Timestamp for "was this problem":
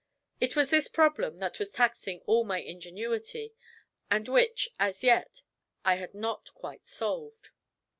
0.55-1.35